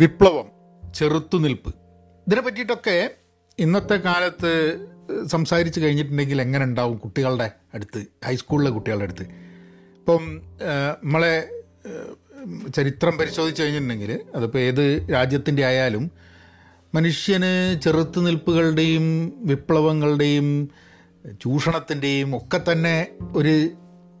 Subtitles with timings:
[0.00, 0.46] വിപ്ലവം
[0.94, 1.70] ചെറുത്തുനിൽപ്പ്.
[2.26, 2.96] ഇതിനെ പറ്റിയിട്ടൊക്കെ
[3.58, 4.52] ഇന്നത്തെ കാലത്ത്
[5.26, 9.26] സംസാരിച്ച് കഴിഞ്ഞിട്ടുണ്ടെങ്കിൽ എങ്ങനെ ഉണ്ടാവും കുട്ടികളുടെ അടുത്ത് ഹൈസ്കൂളിലെ കുട്ടികളുടെ അടുത്ത്?
[10.00, 10.24] ഇപ്പം
[11.04, 11.34] നമ്മളെ
[12.76, 16.10] ചരിത്രം പരിശോധിച്ച് കഴിഞ്ഞിട്ടുണ്ടെങ്കിൽ അതിപ്പോൾ ഏത് രാജ്യത്തിന്റെ ആയാലും
[16.94, 19.06] മനുഷ്യന് ചെറുത്തുനിൽപ്പുകളുടെയും
[19.44, 20.70] വിപ്ലവങ്ങളുടെയും
[21.42, 22.96] ചൂഷണത്തിന്റെയും ഒക്കെ തന്നെ
[23.36, 23.54] ഒരു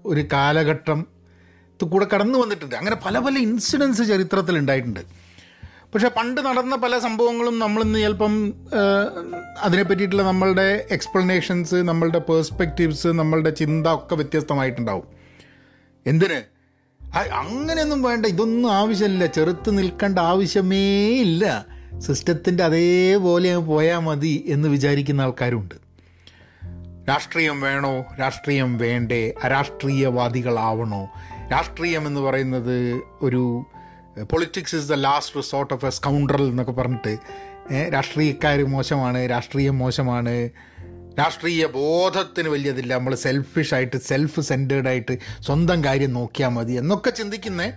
[0.06, 1.06] ഒരു കാലഘട്ടം
[1.80, 2.74] കൂടെ കടന്നു വന്നിട്ടുണ്ട്.
[2.74, 5.25] അങ്ങനെ പല പല ഇൻസിഡൻസ് ചരിത്രത്തിൽ ഉണ്ടായിട്ടുണ്ട്
[5.96, 8.54] പക്ഷേ പണ്ട് നടന്ന പല സംഭവങ്ങളും നമ്മളിന്ന് ചിലപ്പം
[9.60, 15.04] അതിനെ പറ്റിയിട്ടുള്ള നമ്മളുടെ എക്സ്പ്ലനേഷൻസ് നമ്മളുടെ പേഴ്സ്പെക്റ്റീവ്സ് നമ്മളുടെ ചിന്ത ഒക്കെ വ്യത്യസ്തമായിട്ടുണ്ടാവും.
[16.06, 16.42] എന്തിന്?
[17.32, 19.26] അങ്ങനെയൊന്നും വേണ്ട ഇതൊന്നും ആവശ്യമില്ല.
[19.26, 21.66] ചെറുത്ത് നിൽക്കേണ്ട ആവശ്യമേ ഇല്ല.
[21.98, 25.74] സിസ്റ്റത്തിന്റെ അതേപോലെ പോയാൽ മതി എന്ന് വിചാരിക്കുന്ന ആൾക്കാരുണ്ട്.
[27.08, 28.04] രാഷ്ട്രീയം വേണോ?
[28.20, 29.34] രാഷ്ട്രീയം വേണ്ടേ.
[29.44, 31.08] അരാഷ്ട്രീയവാദികളാവണോ?
[31.52, 33.66] രാഷ്ട്രീയം എന്ന് പറയുന്നത് ഒരു
[34.24, 37.18] politics is the last resort of a scoundrel എന്നൊക്കെ പറഞ്ഞിട്ട്
[37.92, 40.50] രാഷ്ട്രീയക്കാർ മോശമാണ് രാഷ്ട്രീയം മോശമാണ്
[41.18, 42.94] രാഷ്ട്രീയ ബോധത്തിന് വലിയതില്ല.
[42.94, 47.72] നമ്മൾ സെൽഫിഷായിട്ട് സെൽഫ് സെന്റേർഡായിട്ട് സ്വന്തം കാര്യം നോക്കിയാൽ മതി എന്നൊക്കെ ചിന്തിക്കുന്നേ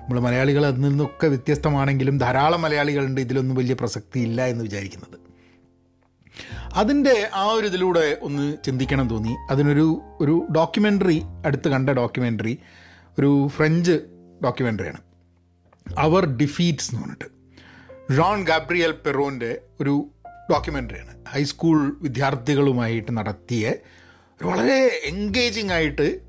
[0.00, 5.18] നമ്മൾ മലയാളികൾ അതിൽ നിന്നൊക്കെ വ്യത്യസ്തമാണെങ്കിലും ധാരാളം മലയാളികളുണ്ട് ഇതിലൊന്നും വലിയ പ്രസക്തി ഇല്ല എന്ന് വിചാരിക്കുന്നത്.
[6.74, 9.36] അതിന്റെ ആ ഒരു ഇതിലൂടെ ഒന്ന് ചിന്തിക്കണം തോന്നി.
[9.50, 12.58] അതിനൊരു ഒരു ഡോക്യുമെന്ററി അടുത്ത് കണ്ട ഡോക്യുമെന്ററി
[13.18, 14.00] ഒരു ഫ്രഞ്ച്
[14.44, 15.13] ഡോക്യുമെന്ററിയാണ്
[15.86, 17.28] അവർ ഡിഫീറ്റ്സ് എന്ന് പറഞ്ഞിട്ട്.
[18.16, 20.10] ജോൺ ഗാബ്രിയൽ പെറോന്റെ ഒരു
[20.50, 23.74] ഡോക്യുമെന്ററിയാണ് ഹൈസ്കൂൾ വിദ്യാർത്ഥികളുമായിട്ട് നടത്തിയ
[24.42, 26.20] വളരെ എൻഗേജിങ് ആയിട്ട്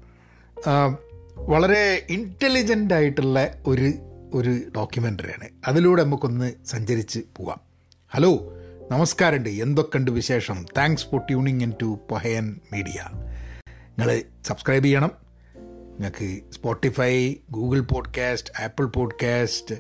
[1.36, 3.94] വളരെ ഇന്റലിജന്റ് ആയിട്ടുള്ള ഒരു
[4.34, 7.62] ഒരു ഡോക്യുമെന്ററിയാണ് അതിലൂടെ നമുക്കൊന്ന് സഞ്ചരിച്ച് പോവാം
[8.12, 8.54] ഹലോ
[8.92, 10.66] നമസ്കാരമുണ്ട് എന്തൊക്കെയുണ്ട് വിശേഷം?
[10.78, 13.00] Thanks for tuning in to Pahayan media
[13.98, 15.25] നിങ്ങൾ സബ്സ്ക്രൈബ് ചെയ്യണം.
[16.00, 19.76] നിങ്ങൾക്ക് Spotify Google podcast Apple podcast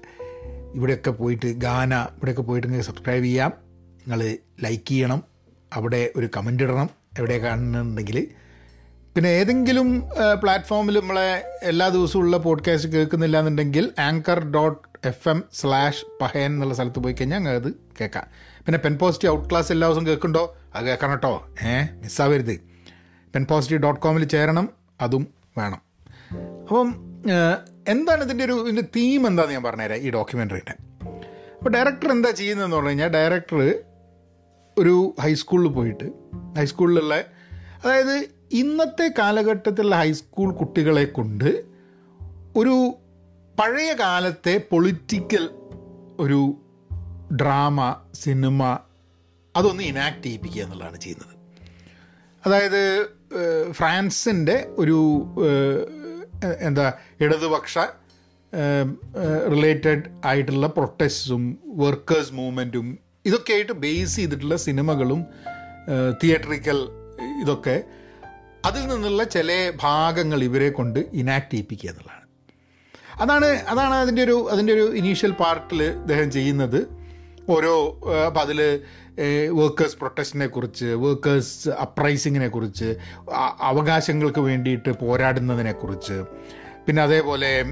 [0.76, 3.54] ഇവിടെയൊക്കെ പോയിട്ട് ഗാന ഇവിടെയൊക്കെ പോയിട്ട് നിങ്ങൾക്ക് സബ്സ്ക്രൈബ് ചെയ്യാം.
[3.98, 5.24] നിങ്ങൾ ലൈക്ക് ചെയ്യണം.
[5.74, 6.90] അവിടെ ഒരു കമന്റ് ഇടണം.
[7.20, 8.28] എവിടെ കാണുന്നുണ്ടെങ്കിൽ.
[9.16, 10.04] പിന്നെ ഏതെങ്കിലും
[10.42, 16.74] പ്ലാറ്റ്ഫോമിൽ നമ്മളെ എല്ലാ ദിവസവും ഉള്ള പോഡ്കാസ്റ്റ് കേൾക്കുന്നില്ല എന്നുണ്ടെങ്കിൽ anchor dot F M slash Pahayan എന്നുള്ള
[16.74, 18.26] സ്ഥലത്ത് പോയി കഴിഞ്ഞാൽ ഞങ്ങൾ അത് കേൾക്കാം.
[18.66, 20.58] പിന്നെ പെൻ പോസിറ്റീവ് ഔട്ട് ക്ലാസ് എല്ലാ ദിവസവും കേൾക്കുന്നുണ്ടോ?
[20.76, 21.50] അത് കേൾക്കണം കേട്ടോ.
[21.64, 22.62] ഏഹ് മിസ്സാവരുത്
[23.36, 24.70] പെൻ പോസിറ്റീവ് ഡോട്ട് കോമിൽ ചേരണം.
[25.02, 25.28] അതും
[25.58, 25.95] വേണം.
[26.66, 26.88] അപ്പം
[27.88, 30.76] എന്താണ് ഇതിന്റെ ഒരു ഇതിന്റെ തീം എന്താണെന്ന് ഞാൻ പറഞ്ഞുതരാം ഈ ഡോക്യുമെന്ററിയുടെ
[31.54, 33.84] അപ്പോൾ ഡയറക്ടർ എന്താ ചെയ്യുന്നതെന്ന് പറഞ്ഞു കഴിഞ്ഞാൽ ഡയറക്ടർ
[34.78, 36.08] ഒരു ഹൈസ്കൂളിൽ പോയിട്ട്
[36.58, 37.16] ഹൈസ്കൂളിലുള്ള
[37.84, 41.66] അതായത് ഇന്നത്തെ കാലഘട്ടത്തിലുള്ള ഹൈസ്കൂൾ കുട്ടികളെ കൊണ്ട്
[42.56, 42.98] ഒരു
[43.60, 45.50] പഴയ കാലത്തെ പൊളിറ്റിക്കൽ
[46.20, 46.58] ഒരു
[47.42, 48.80] ഡ്രാമ സിനിമ
[49.56, 51.36] അതൊന്ന് ഇനാക്ട് ചെയ്യിപ്പിക്കുക എന്നുള്ളതാണ് ചെയ്യുന്നത്.
[52.46, 53.06] അതായത്
[53.72, 54.98] ഫ്രാൻസിന്റെ ഒരു
[56.60, 57.78] എന്താ ഇടതുപക്ഷ
[59.48, 65.26] റിലേറ്റഡ് ആയിട്ടുള്ള പ്രൊട്ടസ്റ്റും വർക്കേഴ്സ് മൂവ്മെന്റും ഇതൊക്കെ ആയിട്ട് ബേസ് ചെയ്തിട്ടുള്ള സിനിമകളും
[66.24, 66.80] തിയേറ്ററിക്കൽ
[67.42, 67.84] ഇതൊക്കെ
[68.66, 72.24] അതിൽ നിന്നുള്ള ചില ഭാഗങ്ങൾ ഇവരെ കൊണ്ട് ഇനാക്ട് ചെയ്യിപ്പിക്കുക എന്നുള്ളതാണ്.
[73.22, 76.80] അതാണ് അതാണ് അതിന്റെ ഒരു അതിന്റെ ഒരു ഇനീഷ്യൽ പാർട്ടിൽ അദ്ദേഹം ചെയ്യുന്നത്.
[77.50, 77.74] ഓരോ
[78.28, 78.60] അപ്പം അതിൽ
[79.52, 82.96] വർക്കേഴ്സ് പ്രൊട്ടസ്റ്റിനെ കുറിച്ച് വർക്കേഴ്സ് അപ്രൈസിങ്ങിനെ കുറിച്ച്
[83.62, 86.24] അവകാശങ്ങൾക്ക് വേണ്ടിയിട്ട് പോരാടുന്നതിനെക്കുറിച്ച്
[86.88, 87.66] പിന്നെ അതേപോലെ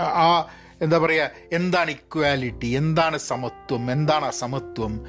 [0.00, 0.48] ആ
[0.82, 5.06] എന്താ പറയുക എന്താണ് ഇക്വാലിറ്റി എന്താണ് സമത്വം എന്താണ് അസമത്വം?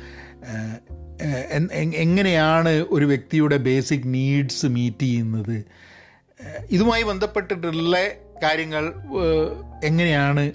[1.93, 5.65] എങ്ങനെയാണ് ഒരു വ്യക്തിയുടെ ബേസിക് നീഡ്സ് മീറ്റ് ചെയ്യുന്നത്?
[6.69, 7.97] ഇതുമായി ബന്ധപ്പെട്ടിട്ടുള്ള
[8.43, 8.93] കാര്യങ്ങൾ
[9.83, 10.51] എങ്ങനെയാണ്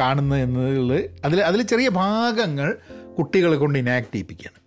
[0.00, 2.78] കാണുന്നത് എന്നുള്ളത് അതിൽ അതിൽ ചെറിയ ഭാഗങ്ങൾ
[3.20, 4.58] കുട്ടികളെ കൊണ്ട് ഇനാക്ട് ചെയ്യിപ്പിക്കുകയാണ്.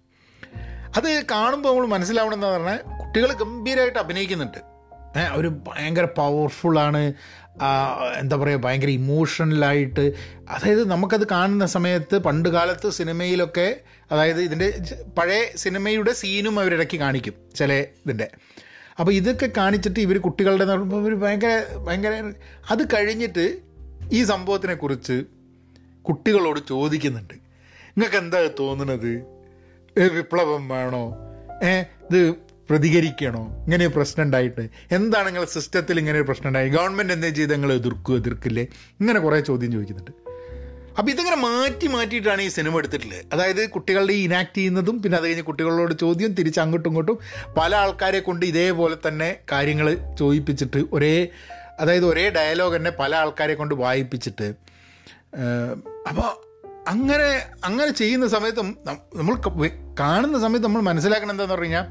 [0.98, 4.62] അത് കാണുമ്പോൾ നമ്മൾ മനസ്സിലാവണമെന്ന് പറഞ്ഞാൽ കുട്ടികൾ ഗംഭീരമായിട്ട് അഭിനയിക്കുന്നുണ്ട്.
[5.18, 7.02] അവർ ഭയങ്കര പവർഫുള്ളാണ്
[8.20, 10.14] എന്താ പറയുക ഭയങ്കര ഇമോഷണലായിട്ട്
[10.50, 13.68] അതായത് നമുക്കത് കാണുന്ന സമയത്ത് പണ്ട് കാലത്ത് സിനിമയിലൊക്കെ
[14.12, 14.70] അതായത് ഇതിന്റെ
[15.18, 18.28] പഴയ സിനിമയുടെ സീനും അവരിടയ്ക്ക് കാണിക്കും ചില ഇതിന്റെ
[19.00, 20.66] അപ്പോൾ ഇതൊക്കെ കാണിച്ചിട്ട് ഇവർ കുട്ടികളുടെ
[21.10, 21.54] ഒരു ഭയങ്കര
[21.88, 22.34] ഭയങ്കര
[22.72, 23.46] അത് കഴിഞ്ഞിട്ട്
[24.12, 25.24] ഈ സംഭവത്തിനെക്കുറിച്ച്
[26.02, 27.43] കുട്ടികളോട് ചോദിക്കുന്നുണ്ട്.
[27.98, 29.12] നിങ്ങൾക്ക് എന്താ തോന്നുന്നത്?
[30.16, 31.04] വിപ്ലവം വേണോ?
[31.64, 32.20] ഏ ഇത്
[32.70, 33.42] പ്രതികരിക്കണോ?
[33.66, 34.64] ഇങ്ങനെ പ്രശ്നം ഉണ്ടായിട്ട്.
[34.92, 38.64] എന്താണ് നിങ്ങളെ സിസ്റ്റത്തിൽ ഇങ്ങനെ ഒരു പ്രശ്നം ഉണ്ടായി ഗവൺമെന്റ് എന്താ ചെയ്ത് നിങ്ങൾ എതിർക്കുക എതിർക്കില്ലേ?
[39.00, 40.12] ഇങ്ങനെ കുറേ ചോദ്യം ചോദിക്കുന്നുണ്ട്.
[41.00, 43.22] അപ്പോൾ ഇതിങ്ങനെ മാറ്റി മാറ്റിയിട്ടാണ് ഈ സിനിമ എടുത്തിട്ടുള്ളത്.
[43.34, 47.20] അതായത് കുട്ടികളുടെ ഈ ഇനാക്ട് ചെയ്യുന്നതും പിന്നെ അത് കഴിഞ്ഞ് കുട്ടികളോട് ചോദ്യം തിരിച്ച് അങ്ങോട്ടും ഇങ്ങോട്ടും
[47.58, 51.28] പല ആൾക്കാരെ കൊണ്ട് ഇതേപോലെ തന്നെ കാര്യങ്ങൾ ചോദിപ്പിച്ചിട്ട് ഒരേ
[51.80, 54.54] അതായത് ഒരേ ഡയലോഗ് തന്നെ പല ആൾക്കാരെ കൊണ്ട് വായിപ്പിച്ചിട്ട്
[56.08, 56.53] അപ്പോൾ
[56.88, 58.78] അങ്ങനെ അങ്ങനെ ചെയ്യുന്ന സമയത്തും
[59.16, 59.36] നമ്മൾ
[60.00, 61.86] കാണുന്ന സമയത്ത് നമ്മൾ മനസ്സിലാക്കണം എന്താണെന്ന് പറഞ്ഞു കഴിഞ്ഞാൽ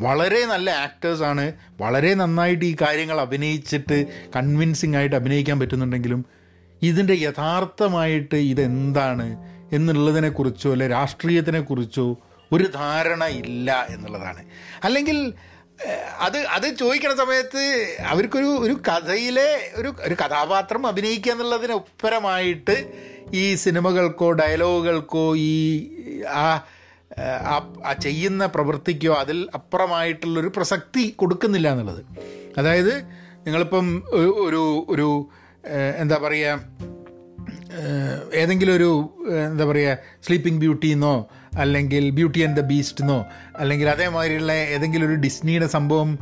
[0.00, 4.06] വളരെ നല്ല ആക്ടേഴ്സാണ് വളരെ നന്നായിട്ട് ഈ കാര്യങ്ങൾ അഭിനയിച്ചിട്ട്
[4.36, 6.24] കൺവിൻസിങ് ആയിട്ട് അഭിനയിക്കാൻ പറ്റുന്നുണ്ടെങ്കിലും
[6.82, 9.38] ഇതിന്റെ യഥാർത്ഥമായിട്ട് ഇതെന്താണ്
[9.72, 12.18] എന്നുള്ളതിനെക്കുറിച്ചോ അല്ലെ രാഷ്ട്രീയത്തിനെക്കുറിച്ചോ
[12.52, 14.44] ഒരു ധാരണ ഇല്ല എന്നുള്ളതാണ്.
[14.84, 15.34] അല്ലെങ്കിൽ
[16.18, 22.92] അത് അത് ചോദിക്കണ സമയത്ത് അവർക്കൊരു ഒരു കഥയിലെ ഒരു ഒരു കഥാപാത്രം അഭിനയിക്കുക എന്നുള്ളതിനൊപ്പരമായിട്ട്
[23.32, 25.80] ഈ സിനിമകൾക്കോ ഡയലോഗുകൾക്കോ ഈ
[26.22, 26.64] ആ
[27.84, 32.04] ആ ചെയ്യുന്ന പ്രവൃത്തിക്കോ അതിൽ അപ്പുറമായിട്ടുള്ളൊരു പ്രസക്തി കൊടുക്കുന്നില്ല എന്നുള്ളത്.
[32.58, 33.02] അതായത്
[33.46, 35.28] നിങ്ങളിപ്പം ഒരു- ഒരു
[35.96, 36.60] എന്താ പറയുക
[38.34, 39.10] ഏതെങ്കിലും ഒരു
[39.50, 41.28] എന്താ പറയുക സ്ലീപ്പിംഗ് ബ്യൂട്ടി എന്നോ
[41.58, 43.26] അല്ലെങ്കിൽ ബ്യൂട്ടി ആൻഡ് ദ ബീസ്റ്റ് എന്നോ
[43.58, 46.18] അല്ലെങ്കിൽ അതേമാതിരിയുള്ള ഏതെങ്കിലും ഒരു ഡിസ്നിയുടെ സംഭവം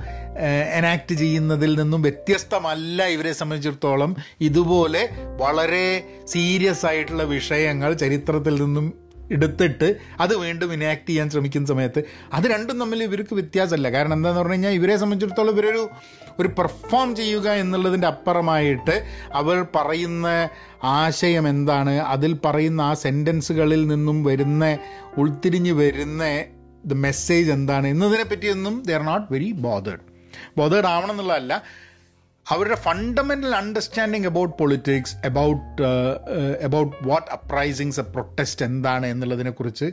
[0.74, 4.16] എനാക്ട് ചെയ്യുന്നതിൽ നിന്നും വ്യത്യസ്തമല്ല ഇവരെ സംബന്ധിച്ചിടത്തോളം.
[4.40, 9.88] ഇതുപോലെ വളരെ സീരിയസ് ആയിട്ടുള്ള വിഷയങ്ങൾ ചരിത്രത്തിൽ നിന്നും എടുത്തിട്ട്
[10.20, 12.00] അത് വീണ്ടും ഇനാക്ട് ചെയ്യാൻ ശ്രമിക്കുന്ന സമയത്ത്
[12.32, 13.92] അത് രണ്ടും തമ്മിൽ ഇവർക്ക് വ്യത്യാസമല്ല.
[13.92, 15.88] കാരണം എന്താണെന്ന് പറഞ്ഞു കഴിഞ്ഞാൽ ഇവരെ സംബന്ധിച്ചിടത്തോളം ഇവരൊരു
[16.40, 20.48] ഒരു പെർഫോം ചെയ്യുക എന്നുള്ളതിന്റെ അപ്പുറമായിട്ട് അവർ പറയുന്ന
[20.84, 21.98] ആശയം എന്താണ്?
[22.00, 24.78] അതിൽ പറയുന്ന ആ സെന്റൻസുകളിൽ നിന്നും വരുന്ന
[25.18, 26.22] ഉൾത്തിരിഞ്ഞ് വരുന്ന
[26.84, 27.86] ദ മെസ്സേജ് എന്താണ്?
[27.86, 30.04] എന്നതിനെ പറ്റിയൊന്നും they are not very bothered
[30.58, 31.62] bothered ആവണം എന്നുള്ളതല്ല.
[32.48, 35.82] അവരുടെ fundamental understanding about politics about
[36.64, 39.92] about what uprisings a protest എന്താണ് എന്നുള്ളതിനെക്കുറിച്ച്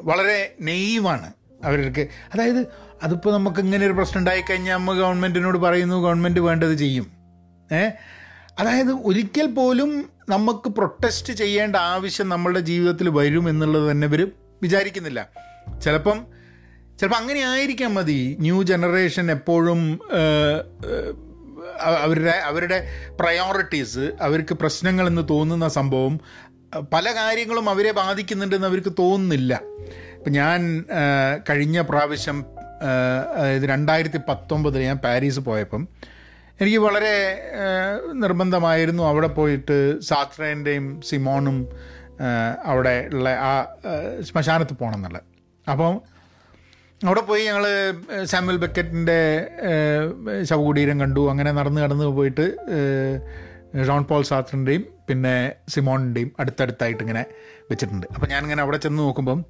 [0.00, 1.32] വളരെ നെയ്വാണ്
[1.64, 2.66] അവർക്ക് അതായത്
[3.02, 7.12] അതിപ്പോൾ നമുക്ക് ഇങ്ങനെ ഒരു പ്രശ്നം ഉണ്ടായിക്കഴിഞ്ഞാൽ നമ്മൾ ഗവൺമെന്റിനോട് പറയുന്നു ഗവൺമെന്റ് വേണ്ടത് ചെയ്യും.
[7.72, 7.90] ഏ?
[8.58, 14.30] അതായത് ഒരിക്കൽ പോലും നമുക്ക് പ്രൊട്ടസ്റ്റ് ചെയ്യേണ്ട ആവശ്യം നമ്മളുടെ ജീവിതത്തിൽ വരും എന്നുള്ളത് തന്നെ ഇവർ
[14.62, 15.28] വിചാരിക്കുന്നില്ല.
[15.84, 16.26] ചിലപ്പം
[16.98, 18.36] ചിലപ്പോൾ അങ്ങനെ ആയിരിക്കാം മതി.
[18.40, 20.00] ന്യൂ ജനറേഷൻ എപ്പോഴും
[21.80, 22.88] അവരുടെ അവരുടെ
[23.20, 26.20] പ്രയോറിറ്റീസ് അവർക്ക് പ്രശ്നങ്ങളെന്ന് തോന്നുന്ന സംഭവം
[26.92, 29.60] പല കാര്യങ്ങളും അവരെ ബാധിക്കുന്നുണ്ടെന്ന് അവർക്ക് തോന്നുന്നില്ല.
[30.14, 30.84] ഇപ്പം ഞാൻ
[31.50, 32.44] കഴിഞ്ഞ പ്രാവശ്യം
[33.36, 35.88] അതായത് രണ്ടായിരത്തി പത്തൊമ്പതിൽ ഞാൻ പാരീസ് പോയപ്പം
[36.60, 37.42] എനിക്ക് വളരെ
[38.12, 41.68] നിർബന്ധമായിരുന്നു അവിടെ പോയിട്ട് സാത്രേന്റെയും സിമോണും
[42.64, 43.52] അവിടെ ഉള്ള ആ
[44.20, 45.22] ശ്മശാനത്ത് പോകണം എന്നുള്ളത്.
[45.70, 46.00] അപ്പം
[47.08, 47.64] അവിടെ പോയി ഞങ്ങൾ
[48.32, 49.18] സാമുവൽ ബക്കറ്റിന്റെ
[50.48, 51.22] ശവകുടീരം കണ്ടു.
[51.30, 52.44] അങ്ങനെ നടന്ന് കടന്ന് പോയിട്ട്
[53.88, 55.34] ഷോൺ പോൾ സാത്രിന്റെയും പിന്നെ
[55.74, 57.22] സിമോണിന്റെയും അടുത്തടുത്തായിട്ട് ഇങ്ങനെ
[57.70, 58.06] വെച്ചിട്ടുണ്ട്.
[58.14, 59.40] അപ്പോൾ ഞാനിങ്ങനെ അവിടെ ചെന്ന് നോക്കുമ്പം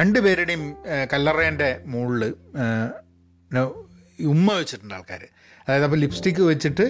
[0.00, 0.62] രണ്ട് പേരുടെയും
[1.12, 2.22] കല്ലറേന്റെ മുകളിൽ
[4.32, 5.22] ഉമ്മ വെച്ചിട്ടുണ്ട് ആൾക്കാർ
[5.64, 6.86] അതായത് അപ്പോൾ ലിപ്സ്റ്റിക്ക് വെച്ചിട്ട്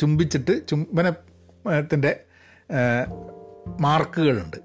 [0.00, 2.12] ചുംബിച്ചിട്ട് ചുംബനത്തിന്റെ
[3.86, 4.58] മാർക്കുകളുണ്ട്.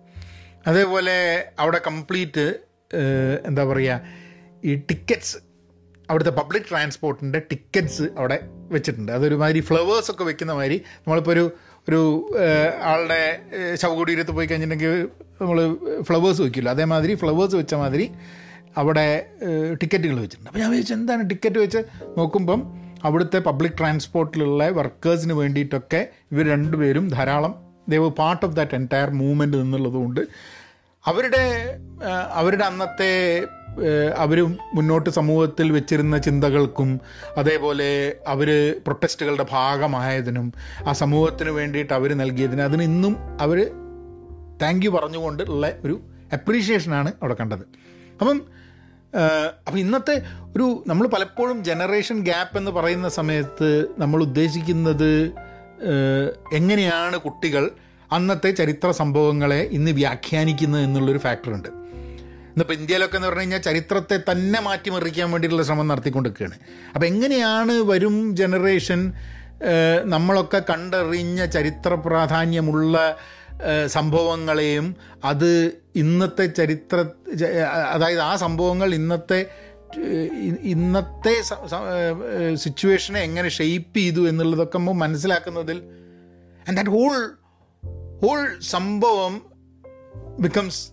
[0.69, 1.17] അതേപോലെ
[1.59, 2.45] അവിടെ കംപ്ലീറ്റ്
[3.49, 4.01] എന്താ പറയുക
[4.63, 5.35] ഈ ടിക്കറ്റ്സ്
[6.09, 8.37] അവിടുത്തെ പബ്ലിക് ട്രാൻസ്പോർട്ടിന്റെ ടിക്കറ്റ്സ് അവിടെ
[8.75, 9.11] വെച്ചിട്ടുണ്ട്.
[9.11, 11.45] അതൊരുമാതിരി ഫ്ലവേഴ്സ് ഒക്കെ വെക്കുന്ന മാതിരി നമ്മളിപ്പോൾ ഒരു
[11.87, 11.99] ഒരു
[12.91, 13.19] ആളുടെ
[13.81, 14.93] ശവകുടീരത്ത് പോയി കഴിഞ്ഞിട്ടുണ്ടെങ്കിൽ
[15.41, 15.57] നമ്മൾ
[16.03, 18.05] ഫ്ലവേഴ്സ് വയ്ക്കില്ല അതേമാതിരി ഫ്ലവേഴ്സ് വെച്ച മാതിരി
[18.77, 19.05] അവിടെ
[19.81, 20.49] ടിക്കറ്റുകൾ വെച്ചിട്ടുണ്ട്.
[20.49, 21.81] അപ്പോൾ ഞാൻ ചോദിച്ചു എന്താണ് ടിക്കറ്റ് വെച്ച്
[22.17, 22.61] നോക്കുമ്പം
[23.03, 26.01] അവിടുത്തെ പബ്ലിക് ട്രാൻസ്പോർട്ടിലുള്ള വർക്കേഴ്സിന് വേണ്ടിയിട്ടൊക്കെ
[26.31, 27.53] ഇവർ രണ്ടുപേരും ധാരാളം
[27.89, 30.21] they've part of that entire movement എന്നുള്ളതുകൊണ്ട്
[31.07, 31.79] അവരുടെ
[32.33, 33.45] അവരുടെ അന്നത്തെ
[34.17, 34.43] അവർ
[34.73, 37.01] മുന്നോട്ട് സമൂഹത്തിൽ വെച്ചിരുന്ന ചിന്തകൾക്കും
[37.37, 40.53] അതേപോലെ അവർ പ്രൊട്ടസ്റ്റുകളുടെ ഭാഗമായതിനും
[40.87, 43.71] ആ സമൂഹത്തിന് വേണ്ടിയിട്ട് അവർ നൽകിയതിനും അതിന് ഇന്നും അവർ
[44.61, 46.01] താങ്ക് യു പറഞ്ഞുകൊണ്ട് ഉള്ള ഒരു
[46.33, 47.61] അപ്രീഷിയേഷനാണ് അവിടെ കണ്ടത്.
[48.21, 48.41] അപ്പം
[49.67, 50.21] അപ്പം ഇന്നത്തെ
[50.55, 55.31] ഒരു നമ്മൾ പലപ്പോഴും ജനറേഷൻ ഗ്യാപ്പ് എന്ന് പറയുന്ന സമയത്ത് നമ്മൾ ഉദ്ദേശിക്കുന്നത്
[56.53, 57.71] എങ്ങനെയാണ് കുട്ടികൾ
[58.11, 65.31] അന്നത്തെ ചരിത്ര സംഭവങ്ങളെ ഇന്ന് വ്യാഖ്യാനിക്കുന്നത് എന്നുള്ളൊരു ഫാക്ടറുണ്ട് ഇന്നിപ്പോൾ ഇന്ത്യയിലൊക്കെ എന്ന് പറഞ്ഞു കഴിഞ്ഞാൽ ചരിത്രത്തെ തന്നെ മാറ്റിമറിക്കാൻ
[65.31, 66.55] വേണ്ടിയിട്ടുള്ള ശ്രമം നടത്തിക്കൊണ്ടിരിക്കുകയാണ്.
[66.95, 69.13] അപ്പോൾ എങ്ങനെയാണ് വരും ജനറേഷൻ
[70.03, 73.17] നമ്മളൊക്കെ കണ്ടറിഞ്ഞ ചരിത്ര പ്രാധാന്യമുള്ള
[73.87, 77.05] സംഭവങ്ങളെയും അത് ഇന്നത്തെ ചരിത്ര
[77.93, 79.45] അതായത് ആ സംഭവങ്ങൾ ഇന്നത്തെ
[80.61, 81.41] ഇന്നത്തെ
[82.55, 85.77] സിറ്റുവേഷനെ എങ്ങനെ ഷെയ്പ്പ് ചെയ്തു എന്നുള്ളതൊക്കെ നമ്മൾ മനസ്സിലാക്കുന്നതിൽ
[86.67, 87.36] ആൻഡ് ദാറ്റ് ഹോൾ
[88.21, 89.41] ഹോൾ സംഭവം
[90.39, 90.91] becomes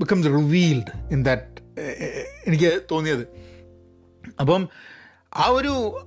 [0.00, 1.48] becomes revealed in that
[2.46, 3.26] എനിക്ക് തോന്നിയത്.
[4.40, 4.68] അപ്പം
[5.36, 6.02] ആ ഒരു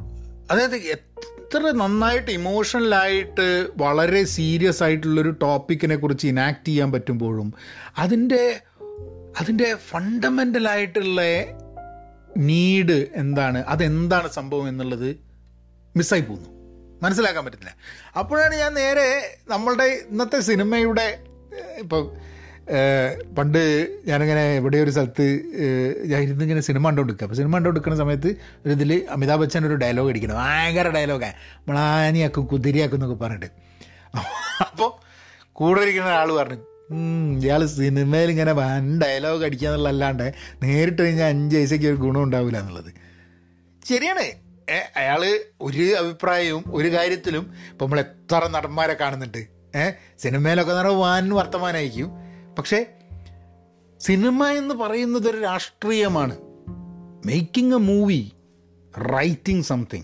[0.51, 7.53] അതായത് എത്ര നന്നായിട്ട് ഇമോഷണലായിട്ട് വളരെ സീരിയസ് ആയിട്ടുള്ളൊരു ടോപ്പിക്കിനെ കുറിച്ച് ഇനാക്ട് ചെയ്യാൻ പറ്റുമ്പോഴും
[7.97, 8.61] അതിന്റെ
[9.39, 11.21] അതിന്റെ ഫണ്ടമെന്റലായിട്ടുള്ള
[12.37, 15.19] നീഡ് എന്താണ് അതെന്താണ് സംഭവം എന്നുള്ളത്
[15.97, 16.49] മിസ്സായി പോകുന്നു.
[17.03, 17.73] മനസ്സിലാക്കാൻ പറ്റുന്നില്ല
[18.15, 19.07] അപ്പോഴാണ് ഞാൻ നേരെ
[19.49, 21.07] നമ്മളുടെ ഇന്നത്തെ സിനിമയുടെ
[21.79, 22.03] ഇപ്പോൾ
[23.35, 23.59] പണ്ട്
[24.07, 25.25] ഞാനിങ്ങനെ ഇവിടെ ഒരു സ്ഥലത്ത്
[26.05, 28.29] ഞാൻ ഇരുന്ന് ഇങ്ങനെ സിനിമ കണ്ടുകൊടുക്കുക അപ്പോൾ സിനിമ കണ്ടുകൊടുക്കുന്ന സമയത്ത്
[28.65, 31.35] ഒരു ഇതിൽ അമിതാഭ് ബച്ചൻ ഒരു ഡയലോഗ് അടിക്കണം ഭയങ്കര ഡയലോഗാണ്
[31.69, 33.49] മ്ലാനിയാക്കും കുതിരിയാക്കും എന്നൊക്കെ പറഞ്ഞിട്ട്.
[34.67, 34.89] അപ്പോൾ
[35.53, 36.59] കൂടെ ഇരിക്കുന്ന ആൾ പറഞ്ഞു
[37.41, 40.25] ഇയാൾ സിനിമയിൽ ഇങ്ങനെ വൻ ഡയലോഗ് അടിക്കുക എന്നുള്ളതല്ലാണ്ട്
[40.63, 42.91] നേരിട്ട് കഴിഞ്ഞാൽ അഞ്ച് പൈസയ്ക്ക് ഒരു ഗുണം ഉണ്ടാവില്ല എന്നുള്ളത്
[44.95, 49.37] അയാൾ ഒരു അഭിപ്രായവും ഒരു കാര്യത്തിലും ഇപ്പം നമ്മൾ എത്ര നടന്മാരെ കാണുന്നുണ്ട്.
[49.75, 52.11] ഏഹ് സിനിമയിലൊക്കെ നിറ വാൻ വർത്തമാനമായിരിക്കും
[52.57, 52.85] പക്ഷേ
[53.99, 56.37] സിനിമ എന്ന് പറയുന്നത് ഒരു രാഷ്ട്രീയമാണ്.
[57.25, 58.31] Making a movie
[58.97, 60.03] writing something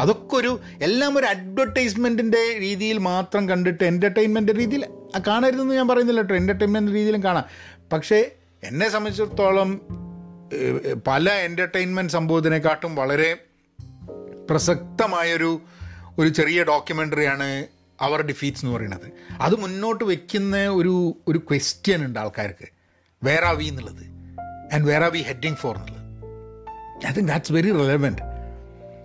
[0.00, 4.86] അതൊക്കെ ഒരു എല്ലാം ഒരു അഡ്വർടൈസ്മെന്റിന്റെ രീതിയിൽ മാത്രം കണ്ടിട്ട് എന്റർടൈൻമെന്റ് രീതിയിൽ
[5.28, 6.34] കാണരുതെന്ന് ഞാൻ പറയുന്നില്ല കേട്ടോ.
[6.34, 7.44] എന്റർടൈൻമെന്റ് രീതിയിലും കാണാം.
[7.92, 8.32] പക്ഷേ
[8.64, 9.80] എന്നെ സംബന്ധിച്ചിടത്തോളം
[11.06, 13.36] പല എന്റർടൈൻമെന്റ് സംഭവത്തിനെക്കാട്ടും വളരെ
[14.50, 15.60] പ്രസക്തമായൊരു
[16.18, 17.66] ഒരു ചെറിയ ഡോക്യുമെന്ററിയാണ്
[18.00, 19.12] അവർ ഡിഫീറ്റ്സ് എന്ന് പറയുന്നത്.
[19.40, 22.68] അത് മുന്നോട്ട് വെക്കുന്ന ഒരു ഒരു ക്വസ്റ്റ്യൻ ഉണ്ട് ആൾക്കാർക്ക്.
[23.22, 24.04] വേർ ആർ വി എന്നുള്ളത്.
[24.74, 25.96] And where are we heading for എന്നുള്ളത്.
[27.06, 28.22] I think that's very relevant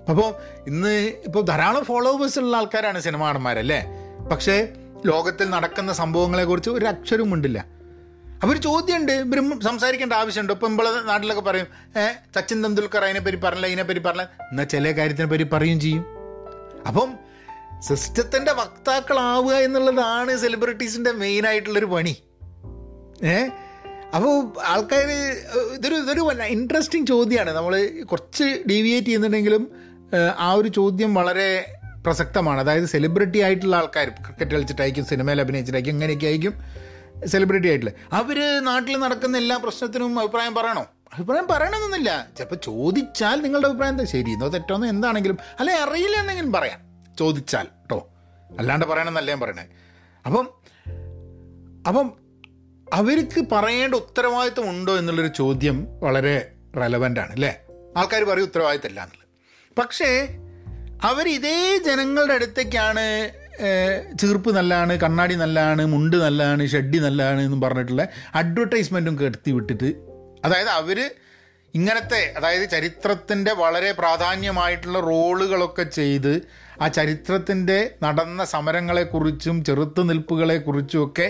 [0.09, 0.33] അപ്പോൾ
[0.67, 3.85] ഇന്ന് ഇപ്പോൾ ധാരാളം ഫോളോവേഴ്സ് ഉള്ള ആൾക്കാരാണ് സിനിമ നടന്മാരല്ലേ?
[4.31, 4.73] പക്ഷേ
[5.05, 7.80] ലോകത്തിൽ നടക്കുന്ന സംഭവങ്ങളെക്കുറിച്ച് ഒരു അക്ഷരവും ഉണ്ടില്ല
[8.43, 9.11] അവർ ചോദ്യമുണ്ട്.
[9.11, 10.53] ഇവരും സംസാരിക്കേണ്ട ആവശ്യമുണ്ട്.
[10.53, 11.67] ഇപ്പം നമ്മളെ നാട്ടിലൊക്കെ പറയും
[11.99, 14.43] ഏഹ് സച്ചിൻ തെണ്ടുൽക്കർ അതിനെപ്പറ്റി പറഞ്ഞില്ല ഇതിനെപ്പറ്റി പറഞ്ഞില്ല.
[14.51, 16.05] എന്നാൽ ചില കാര്യത്തിനെ പറ്റി പറയുകയും ചെയ്യും.
[16.87, 17.13] അപ്പം
[17.79, 22.17] സിസ്റ്റത്തിന്റെ വക്താക്കളാവുക എന്നുള്ളതാണ് സെലിബ്രിറ്റീസിന്റെ മെയിൻ ആയിട്ടുള്ളൊരു പണി.
[23.23, 23.47] ഏ?
[24.15, 25.03] അപ്പോൾ ആൾക്കാർ
[25.73, 29.71] ഇതൊരു ഇതൊരു ഇൻട്രസ്റ്റിംഗ് ചോദ്യമാണ് നമ്മൾ കുറച്ച് ഡീവിയേറ്റ് ചെയ്യുന്നുണ്ടെങ്കിലും
[30.37, 31.73] ആ ഒരു ചോദ്യം വളരെ
[32.05, 32.59] പ്രസക്തമാണ്.
[32.59, 36.53] അതായത് സെലിബ്രിറ്റി ആയിട്ടുള്ള ആൾക്കാർ ക്രിക്കറ്റ് കളിച്ചിട്ടായിരിക്കും സിനിമയിൽ അഭിനയിച്ചിട്ടായിരിക്കും ഇങ്ങനെയൊക്കെ ആയിരിക്കും.
[37.25, 37.95] സെലിബ്രിറ്റി ആയിട്ടില്ല?
[38.13, 40.85] അവർ നാട്ടിൽ നടക്കുന്ന എല്ലാ പ്രശ്നത്തിനും അഭിപ്രായം പറയണോ?
[41.13, 44.03] അഭിപ്രായം പറയണമെന്നില്ല ചിലപ്പോൾ ചോദിച്ചാൽ നിങ്ങളുടെ അഭിപ്രായം എന്താ?
[44.03, 45.37] ശരി എന്നോ തെറ്റോന്നോ എന്താണെങ്കിലും.
[45.59, 46.79] അല്ലെ അറിയില്ല എന്നെങ്കിലും പറയാം.
[47.19, 48.09] ചോദിച്ചാൽ കേട്ടോ
[48.59, 49.67] അല്ലാണ്ട് പറയണമെന്നല്ല ഞാൻ പറയണേ.
[50.25, 50.49] അപ്പം
[51.87, 52.13] അപ്പം
[52.93, 57.61] അവർക്ക് പറയേണ്ട ഉത്തരവാദിത്വം ഉണ്ടോ എന്നുള്ളൊരു ചോദ്യം വളരെ റെലവന്റ് ആണ് അല്ലേ?
[57.97, 59.27] ആൾക്കാർ പറയും ഉത്തരവാദിത്തമില്ല എന്നുള്ളത്.
[59.77, 60.27] പക്ഷേ
[61.03, 63.31] അവർ ഇതേ ജനങ്ങളുടെ അടുത്തേക്കാണ്
[64.15, 69.89] ചീർപ്പ് നല്ലതാണ് കണ്ണാടി നല്ലതാണ് മുണ്ട് നല്ലതാണ് ഷെഡി നല്ലതാണ് എന്നും പറഞ്ഞിട്ടുള്ള അഡ്വർടൈസ്മെന്റും കെടുത്തി വിട്ടിട്ട്
[70.45, 70.99] അതായത് അവർ
[71.73, 76.33] ഇങ്ങനത്തെ അതായത് ചരിത്രത്തിന്റെ വളരെ പ്രാധാന്യമായിട്ടുള്ള റോളുകളൊക്കെ ചെയ്ത്
[76.81, 81.27] ആ ചരിത്രത്തിന്റെ നടന്ന സമരങ്ങളെക്കുറിച്ചും ചെറുത്തുനിൽപ്പുകളെക്കുറിച്ചും ഒക്കെ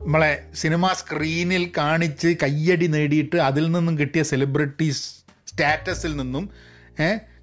[0.00, 5.02] നമ്മളെ സിനിമാ സ്ക്രീനിൽ കാണിച്ച് കയ്യടി നേടിയിട്ട് അതിൽ നിന്നും കിട്ടിയ സെലിബ്രിറ്റീസ്
[5.46, 6.50] സ്റ്റാറ്റസിൽ നിന്നും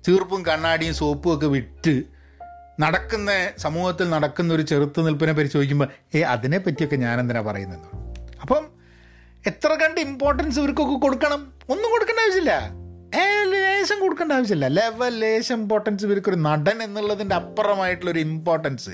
[0.05, 1.95] ചീർപ്പും കണ്ണാടിയും സോപ്പും ഒക്കെ വിറ്റ്
[2.79, 7.87] നടക്കുന്ന സമൂഹത്തിൽ നടക്കുന്ന ഒരു ചെറുത്ത് നിൽപ്പിനെ പറ്റി ചോദിക്കുമ്പോൾ ഏ അതിനെ പറ്റിയൊക്കെ ഞാൻ എന്തിനാ പറയുന്നത്
[8.41, 8.67] അപ്പം
[9.47, 11.53] എത്ര കണ്ട് ഇമ്പോർട്ടൻസ് ഇവർക്കൊക്കെ കൊടുക്കണം?
[11.69, 12.87] ഒന്നും കൊടുക്കേണ്ട ആവശ്യമില്ല.
[13.51, 14.67] ലേശം കൊടുക്കേണ്ട ആവശ്യമില്ല.
[14.67, 18.89] ലെവൽ ലേശം ഇമ്പോർട്ടൻസ് ഇവർക്കൊരു നടൻ എന്നുള്ളതിന്റെ അപ്പുറമായിട്ടുള്ളൊരു ഇമ്പോർട്ടൻസ്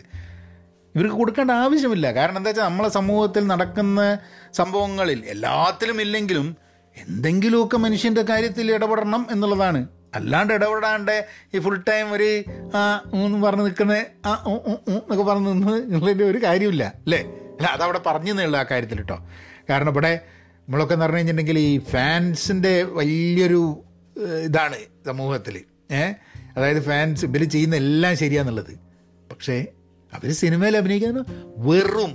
[0.96, 2.12] ഇവർക്ക് കൊടുക്കേണ്ട ആവശ്യമില്ല.
[2.12, 4.18] കാരണം എന്താ വെച്ചാൽ നമ്മളെ സമൂഹത്തിൽ നടക്കുന്ന
[4.54, 6.58] സംഭവങ്ങളിൽ എല്ലാത്തിലും ഇല്ലെങ്കിലും
[6.98, 9.88] എന്തെങ്കിലുമൊക്കെ മനുഷ്യന്റെ കാര്യത്തിൽ ഇടപെടണം എന്നുള്ളതാണ്.
[10.16, 12.44] അല്ലാണ്ട് ഇടപെടാണ്ട് ഈ ഫുൾ ടൈം ഒരു
[12.76, 14.34] ആ എന്ന് പറഞ്ഞ് നിൽക്കുന്ന ആ
[14.88, 17.22] എന്നൊക്കെ പറഞ്ഞ് നിന്ന് നിങ്ങളതിന്റെ ഒരു കാര്യമില്ല അല്ലേ?
[17.58, 19.18] അല്ല അതവിടെ പറഞ്ഞു എന്നുള്ള ആ കാര്യത്തിൽ കേട്ടോ.
[19.70, 20.14] കാരണം ഇവിടെ
[20.60, 23.84] നമ്മളൊക്കെ എന്ന് പറഞ്ഞു കഴിഞ്ഞിട്ടുണ്ടെങ്കിൽ ഈ ഫാൻസിന്റെ വലിയൊരു
[24.44, 25.56] ഇതാണ് സമൂഹത്തിൽ
[25.92, 26.14] ഏഹ്
[26.58, 28.74] അതായത് ഫാൻസ് ഇവർ ചെയ്യുന്ന എല്ലാം ശരിയാന്നുള്ളത്.
[29.32, 29.66] പക്ഷേ
[30.14, 31.24] അവർ സിനിമയിൽ അഭിനയിക്കുന്ന
[31.58, 32.12] വെറും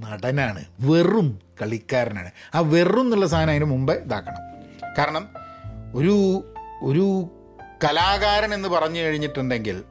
[0.00, 1.28] നടനാണ് വെറും
[1.62, 2.30] കളിക്കാരനാണ്.
[2.54, 4.42] ആ വെറും എന്നുള്ള സാധനം അതിന് മുമ്പ് ഇതാക്കണം.
[4.98, 5.28] കാരണം
[5.94, 6.16] ഒരു
[6.82, 7.04] ഒരു
[7.84, 9.82] കലാകാരൻ എന്ന് പറഞ്ഞു കഴിഞ്ഞിട്ടുണ്ടെങ്കിൽ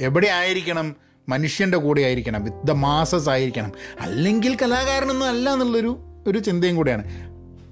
[0.00, 0.96] എവിടെ ആയിരിക്കണം?
[1.28, 2.44] മനുഷ്യന്റെ കൂടെ ആയിരിക്കണം.
[2.44, 3.72] വിത്ത് ദ മാസസ് ആയിരിക്കണം.
[4.00, 7.04] അല്ലെങ്കിൽ കലാകാരനൊന്നും അല്ല എന്നുള്ളൊരു ഒരു ചിന്തയും കൂടെയാണ്.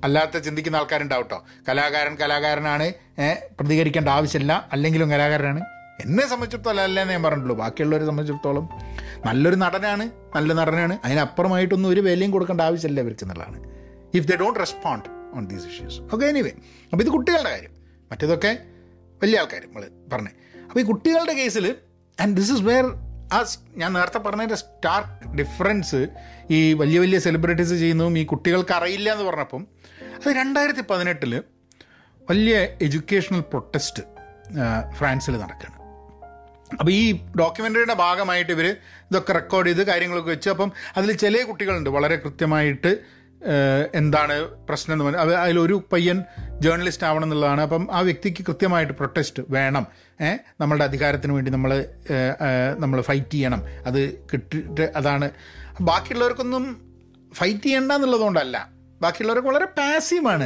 [0.05, 2.93] അല്ലാത്ത ചിന്തിക്കുന്ന ആൾക്കാരുണ്ടാവും കേട്ടോ കലാകാരൻ കലാകാരനാണ്
[3.61, 4.69] പ്രതികരിക്കേണ്ട ആവശ്യമില്ല.
[4.73, 5.61] അല്ലെങ്കിലും കലാകാരനാണ്.
[6.05, 7.57] എന്നെ സംബന്ധിച്ചിടത്തോളം അല്ല ഞാൻ പറഞ്ഞിട്ടുള്ളൂ.
[7.57, 8.69] ബാക്കിയുള്ളവരെ സംബന്ധിച്ചിടത്തോളം
[9.27, 10.99] നല്ലൊരു നടനാണ് നല്ല നടനാണ്.
[11.05, 13.59] അതിനപ്പുറമായിട്ടൊന്നും ഒരു വിലയും കൊടുക്കേണ്ട ആവശ്യമില്ല ഇവർക്ക് എന്നുള്ളതാണ്.
[14.15, 16.51] If they don't respond on these issues okay anyway
[16.93, 17.71] അപ്പോൾ ഇത് കുട്ടികളുടെ കാര്യം.
[18.13, 18.59] മറ്റേതൊക്കെ
[19.23, 20.31] വലിയ ആൾക്കാർ നമ്മൾ പറഞ്ഞേ.
[20.65, 21.75] അപ്പോൾ ഈ കുട്ടികളുടെ കേസിൽ
[22.21, 22.85] ആൻഡ് ദിസ് ഇസ് വെയർ
[23.33, 23.47] ആ
[23.77, 26.07] ഞാൻ നേരത്തെ പറഞ്ഞതിന്റെ സ്റ്റാർക്ക് ഡിഫറൻസ്
[26.51, 29.67] ഈ വലിയ വലിയ സെലിബ്രിറ്റീസ് ചെയ്യുന്നതും ഈ കുട്ടികൾക്ക് അറിയില്ല എന്ന് പറഞ്ഞപ്പം
[30.27, 31.43] അത് രണ്ടായിരത്തി പതിനെട്ടിൽ
[32.31, 34.03] വലിയ എഡ്യൂക്കേഷണൽ പ്രൊട്ടസ്റ്റ്
[34.93, 35.77] ഫ്രാൻസിൽ നടക്കുകയാണ്
[36.75, 38.67] അപ്പോൾ ഈ ഡോക്യുമെന്ററിയുടെ ഭാഗമായിട്ട് ഇവർ
[39.11, 40.51] ഇതൊക്കെ റെക്കോർഡ് ചെയ്ത് കാര്യങ്ങളൊക്കെ വെച്ച്.
[40.51, 41.91] അപ്പം അതിൽ ചില കുട്ടികളുണ്ട്.
[41.91, 42.97] വളരെ കൃത്യമായിട്ട്
[43.95, 46.25] എന്താണ് പ്രശ്നം എന്ന് പറഞ്ഞാൽ അതിലൊരു പയ്യൻ
[46.59, 49.87] ജേർണലിസ്റ്റ് ആവണം എന്നുള്ളതാണ് അപ്പം ആ വ്യക്തിക്ക് കൃത്യമായിട്ട് പ്രൊട്ടസ്റ്റ് വേണം.
[50.61, 51.87] നമ്മളുടെ അധികാരത്തിന് വേണ്ടി നമ്മൾ
[52.79, 53.63] നമ്മൾ ഫൈറ്റ് ചെയ്യണം.
[53.87, 55.31] അത് കിട്ടിയിട്ട് അതാണ്.
[55.81, 56.93] ബാക്കിയുള്ളവർക്കൊന്നും
[57.35, 58.76] ഫൈറ്റ് ചെയ്യണ്ട എന്നുള്ളതുകൊണ്ടല്ല.
[59.03, 60.45] ബാക്കിയുള്ളവരൊക്കെ വളരെ പാസീവാണ്.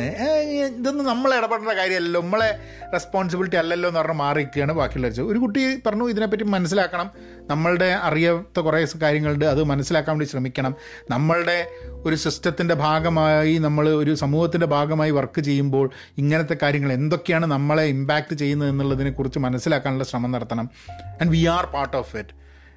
[0.78, 2.21] ഇതൊന്നും നമ്മൾ ഇടപെടേണ്ട കാര്യമല്ലല്ലോ.
[2.21, 2.59] നമ്മളെ
[2.92, 5.33] റെസ്പോൺസിബിലിറ്റി അല്ലല്ലോ എന്ന് പറഞ്ഞാൽ മാറിയിരിക്കുകയാണ് ബാക്കിയുള്ളവർ.
[5.33, 7.11] ഒരു കുട്ടി പറഞ്ഞു ഇതിനെപ്പറ്റി മനസ്സിലാക്കണം.
[7.47, 9.45] നമ്മളുടെ അറിയാത്ത കുറേ കാര്യങ്ങളുണ്ട്.
[9.45, 10.75] അത് മനസ്സിലാക്കാൻ വേണ്ടി ശ്രമിക്കണം.
[11.11, 18.37] നമ്മളുടെ ഒരു സിസ്റ്റത്തിന്റെ ഭാഗമായി നമ്മൾ ഒരു സമൂഹത്തിന്റെ ഭാഗമായി വർക്ക് ചെയ്യുമ്പോൾ ഇങ്ങനത്തെ കാര്യങ്ങൾ എന്തൊക്കെയാണ് നമ്മളെ ഇമ്പാക്റ്റ്
[18.37, 20.71] ചെയ്യുന്നത് എന്നുള്ളതിനെക്കുറിച്ച് മനസ്സിലാക്കാനുള്ള ശ്രമം നടത്തണം.
[20.90, 22.28] And we are part of it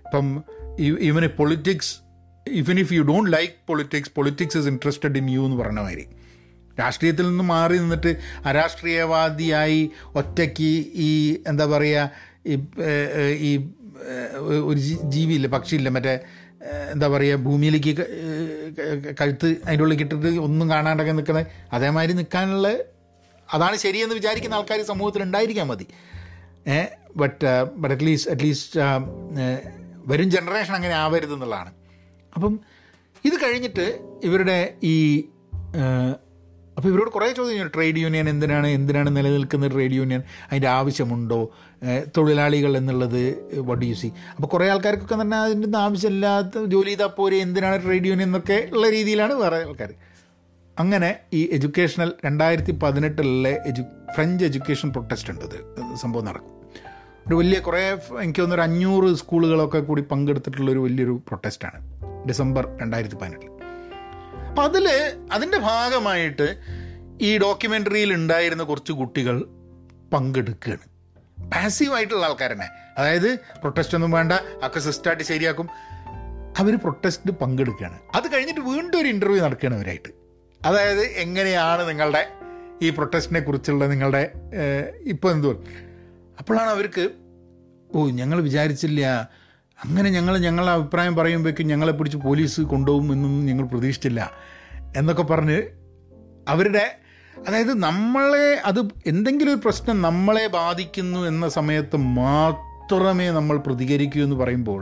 [0.06, 0.44] ഇപ്പം
[0.80, 2.03] even politics
[2.48, 6.06] even if you don't like politics politics is interested in you എന്ന് പറഞ്ഞ മാതിരി.
[6.80, 8.12] രാഷ്ട്രീയത്തിൽ നിന്ന് മാറി നിന്നിട്ട്
[8.50, 9.82] അരാഷ്ട്രീയവാദിയായി
[10.20, 10.72] ഒറ്റയ്ക്ക്
[11.08, 11.10] ഈ
[11.52, 12.10] എന്താ പറയുക
[13.48, 13.52] ഈ
[14.70, 14.80] ഒരു
[15.16, 16.16] ജീവിയില്ല പക്ഷിയില്ല മറ്റേ
[16.94, 17.92] എന്താ പറയുക ഭൂമിയിലേക്ക്
[19.20, 22.68] കഴുത്ത് അതിന്റെ ഉള്ളിൽ കിട്ടിട്ട് ഒന്നും കാണാണ്ടൊക്കെ നിൽക്കുന്നത് അതേമാതിരി നിൽക്കാനുള്ള
[23.50, 25.88] അതാണ് ശരിയെന്ന് വിചാരിക്കുന്ന ആൾക്കാർ സമൂഹത്തിൽ ഉണ്ടായിരിക്കാൻ മതി.
[27.22, 27.46] But
[27.82, 28.80] but at least at least
[30.12, 31.72] വരും ജനറേഷൻ അങ്ങനെ ആവരുത് എന്നുള്ളതാണ്.
[32.36, 32.60] അപ്പം
[33.26, 35.26] ഇത് കഴിഞ്ഞിട്ട് ഇവരുടെ ഈ
[36.78, 40.22] അപ്പോൾ ഇവരോട് കുറേ ചോദ്യം ട്രേഡ് യൂണിയൻ എന്തിനാണ് എന്തിനാണ് നിലനിൽക്കുന്ന ട്രേഡ് യൂണിയൻ?
[40.50, 41.52] അതിന്റെ ആവശ്യമുണ്ടോ?
[42.18, 47.84] തൊഴിലാളികൾ എന്നുള്ളത് വട്ട് യു സി അപ്പോൾ കുറേ ആൾക്കാർക്കൊക്കെ തന്നെ അതിന്റെ ആവശ്യമില്ലാത്ത ജോലി ചെയ്താൽ പോരെ എന്തിനാണ്
[47.84, 49.94] ട്രേഡ് യൂണിയൻ എന്നൊക്കെ ഉള്ള രീതിയിലാണ് വേറെ ആൾക്കാർ.
[50.80, 53.84] അങ്ങനെ ഈ എഡ്യൂക്കേഷണൽ രണ്ടായിരത്തി പതിനെട്ടിലെ എഡ്യു
[54.16, 56.54] ഫ്രഞ്ച് എഡ്യൂക്കേഷൻ പ്രൊട്ടസ്റ്റ് ഉണ്ട് ഇത് സംഭവം നടക്കും.
[57.28, 57.90] ഒരു വലിയ കുറേ
[58.22, 61.93] എനിക്ക് തോന്നുന്നു ഒരു അഞ്ഞൂറ് സ്കൂളുകളൊക്കെ കൂടി പങ്കെടുത്തിട്ടുള്ള ഒരു വലിയൊരു പ്രൊട്ടസ്റ്റാണ്.
[62.28, 63.50] ഡിസംബർ രണ്ടായിരത്തി പതിനെട്ടിൽ
[64.48, 64.88] അപ്പം അതിൽ
[65.32, 66.48] അതിന്റെ ഭാഗമായിട്ട്
[67.22, 69.44] ഈ ഡോക്യുമെന്ററിയിൽ ഉണ്ടായിരുന്ന കുറച്ച് കുട്ടികൾ
[70.14, 70.86] പങ്കെടുക്കുകയാണ്
[71.52, 75.68] പാസീവായിട്ടുള്ള ആൾക്കാർ തന്നെ അതായത് പ്രൊട്ടസ്റ്റ് ഒന്നും വേണ്ട ഒക്കെ സിസ്റ്റായിട്ട് ശരിയാക്കും.
[76.58, 80.10] അവർ പ്രൊട്ടസ്റ്റ് പങ്കെടുക്കുകയാണ് അത് കഴിഞ്ഞിട്ട് വീണ്ടും ഒരു ഇന്റർവ്യൂ നടക്കുകയാണ് അവരായിട്ട്
[80.62, 82.24] അതായത് എങ്ങനെയാണ് നിങ്ങളുടെ
[82.82, 84.32] ഈ പ്രൊട്ടസ്റ്റിനെ കുറിച്ചുള്ള നിങ്ങളുടെ
[85.04, 85.52] ഇപ്പോൾ എന്തോ
[86.40, 87.10] അപ്പോഴാണ് അവർക്ക്
[87.96, 89.30] ഓ ഞങ്ങൾ വിചാരിച്ചില്ല
[89.80, 94.22] അങ്ങനെ ഞങ്ങൾ ഞങ്ങളുടെ അഭിപ്രായം പറയുമ്പോഴേക്കും ഞങ്ങളെ പിടിച്ച് പോലീസ് കൊണ്ടുപോകും എന്നൊന്നും ഞങ്ങൾ പ്രതീക്ഷിച്ചില്ല
[94.96, 95.58] എന്നൊക്കെ പറഞ്ഞ്
[96.48, 96.86] അവരുടെ
[97.38, 104.82] അതായത് നമ്മളെ അത് എന്തെങ്കിലും ഒരു പ്രശ്നം നമ്മളെ ബാധിക്കുന്നു എന്ന സമയത്ത് മാത്രമേ നമ്മൾ പ്രതികരിക്കൂ എന്ന് പറയുമ്പോൾ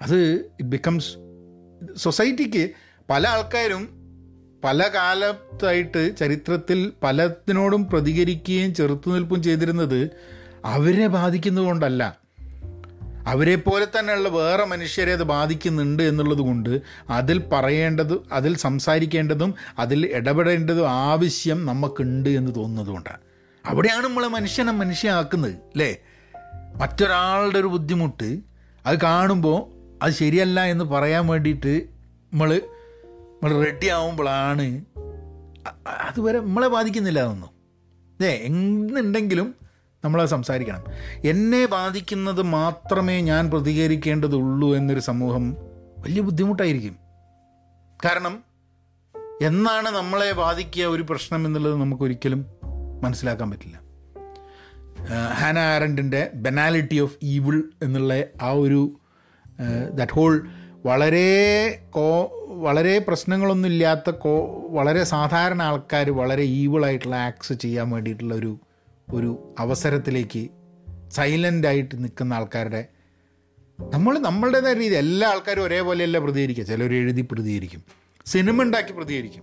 [0.00, 0.18] അത്
[0.58, 1.10] ഇറ്റ് ബിക്കംസ്
[1.96, 2.64] സൊസൈറ്റിക്ക്
[3.08, 3.88] പല ആൾക്കാരും
[4.64, 10.00] പല കാലത്തായിട്ട് ചരിത്രത്തിൽ പലതിനോടും പ്രതികരിക്കുകയും ചെറുത്തുനിൽപ്പും ചെയ്തിരുന്നത്
[10.64, 12.04] അവരെ ബാധിക്കുന്നതുകൊണ്ടല്ല
[13.28, 16.70] അവരെ പോലെ തന്നെയുള്ള വേറെ മനുഷ്യരെ അത് ബാധിക്കുന്നുണ്ട് എന്നുള്ളത് കൊണ്ട്
[17.10, 23.22] അതിൽ പറയേണ്ടത് അതിൽ സംസാരിക്കേണ്ടതും അതിൽ ഇടപെടേണ്ടതും ആവശ്യം നമുക്കുണ്ട് എന്ന് തോന്നുന്നതുകൊണ്ടാണ്
[23.64, 25.90] അവിടെയാണ് നമ്മളെ മനുഷ്യനെ മനുഷ്യനാക്കുന്നത് അല്ലേ?
[26.76, 28.28] മറ്റൊരാളുടെ ഒരു ബുദ്ധിമുട്ട്
[28.84, 29.58] അത് കാണുമ്പോൾ
[30.02, 31.72] അത് ശരിയല്ല എന്ന് പറയാൻ വേണ്ടിയിട്ട്
[32.32, 32.50] നമ്മൾ
[33.32, 34.66] നമ്മൾ റെഡി ആവുമ്പോഴാണ്
[36.06, 37.50] അതുവരെ നമ്മളെ ബാധിക്കുന്നില്ല അതൊന്നും.
[38.14, 39.48] അല്ലേ എന്നുണ്ടെങ്കിലും
[40.04, 40.84] നമ്മളത് സംസാരിക്കണം.
[41.24, 45.56] എന്നെ ബാധിക്കുന്നത് മാത്രമേ ഞാൻ പ്രതികരിക്കേണ്ടതുള്ളൂ എന്നൊരു സമൂഹം
[45.98, 46.96] വലിയ ബുദ്ധിമുട്ടായിരിക്കും.
[48.04, 48.44] കാരണം
[49.42, 52.46] എന്നാണ് നമ്മളെ ബാധിക്കുക ഒരു പ്രശ്നം എന്നുള്ളത് നമുക്കൊരിക്കലും
[53.02, 53.80] മനസ്സിലാക്കാൻ പറ്റില്ല.
[55.34, 59.00] ഹാന ആരൻഡിന്റെ ബെനാലിറ്റി ഓഫ് ഈവിൾ എന്നുള്ള ആ ഒരു
[59.94, 60.48] ദാറ്റ് ഹോൾ
[60.86, 61.28] വളരെ
[61.90, 62.08] കോ
[62.48, 64.34] വളരെ പ്രശ്നങ്ങളൊന്നുമില്ലാത്ത കോ
[64.70, 68.60] വളരെ സാധാരണ ആൾക്കാർ വളരെ ഈവിളായിട്ടുള്ള ആക്സ് ചെയ്യാൻ വേണ്ടിയിട്ടുള്ള ഒരു
[69.12, 70.48] ഒരു അവസരത്തിലേക്ക്
[71.10, 72.86] സൈലന്റായിട്ട് നിൽക്കുന്ന ആൾക്കാരുടെ
[73.80, 76.64] നമ്മൾ നമ്മളുടേതായ രീതി എല്ലാ ആൾക്കാരും ഒരേപോലെയല്ല പ്രതികരിക്കുക.
[76.64, 77.82] ചിലർ എഴുതി പ്രതികരിക്കും.
[78.26, 79.42] സിനിമ ഉണ്ടാക്കി പ്രതികരിക്കും.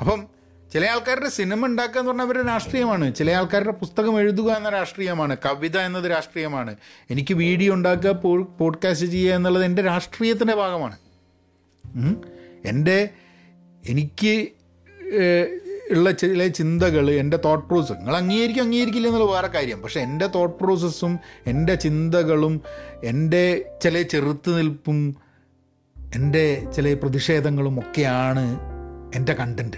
[0.00, 0.28] അപ്പം
[0.72, 3.14] ചില ആൾക്കാരുടെ സിനിമ ഉണ്ടാക്കുക എന്ന് പറഞ്ഞാൽ അവരുടെ രാഷ്ട്രീയമാണ്.
[3.14, 5.36] ചില ആൾക്കാരുടെ പുസ്തകം എഴുതുക എന്ന രാഷ്ട്രീയമാണ്.
[5.46, 6.76] കവിത എന്നത് രാഷ്ട്രീയമാണ്.
[7.10, 8.10] എനിക്ക് വീഡിയോ ഉണ്ടാക്കുക
[8.60, 10.96] പോഡ്കാസ്റ്റ് ചെയ്യുക എന്നുള്ളത് എന്റെ രാഷ്ട്രീയത്തിന്റെ ഭാഗമാണ്.
[12.64, 13.08] എന്റെ
[13.88, 14.48] എനിക്ക്
[15.90, 19.82] ഉള്ള ചില ചിന്തകൾ എന്റെ തോട്ട് പ്രോസസ് നിങ്ങൾ അംഗീകരിക്കും അംഗീകരിക്കില്ല എന്നുള്ള വേറെ കാര്യം.
[19.82, 22.60] പക്ഷേ എന്റെ തോട്ട് പ്രോസസ്സും എന്റെ ചിന്തകളും
[23.04, 25.16] എന്റെ ചില ചെറുത്തുനിൽപ്പും
[26.14, 28.60] എന്റെ ചില പ്രതിഷേധങ്ങളും ഒക്കെയാണ്
[29.14, 29.76] എന്റെ കണ്ടന്റ്